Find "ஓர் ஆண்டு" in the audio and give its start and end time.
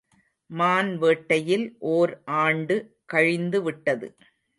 1.91-2.77